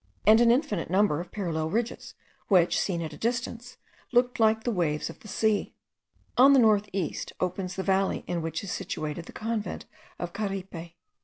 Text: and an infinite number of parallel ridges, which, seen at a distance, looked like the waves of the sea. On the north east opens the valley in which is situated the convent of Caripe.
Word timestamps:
and 0.25 0.41
an 0.41 0.49
infinite 0.49 0.89
number 0.89 1.21
of 1.21 1.31
parallel 1.31 1.69
ridges, 1.69 2.15
which, 2.47 2.79
seen 2.79 3.03
at 3.03 3.13
a 3.13 3.17
distance, 3.17 3.77
looked 4.11 4.39
like 4.39 4.63
the 4.63 4.71
waves 4.71 5.11
of 5.11 5.19
the 5.19 5.27
sea. 5.27 5.75
On 6.39 6.53
the 6.53 6.59
north 6.59 6.89
east 6.91 7.33
opens 7.39 7.75
the 7.75 7.83
valley 7.83 8.23
in 8.25 8.41
which 8.41 8.63
is 8.63 8.71
situated 8.71 9.25
the 9.25 9.31
convent 9.31 9.85
of 10.17 10.33
Caripe. 10.33 10.95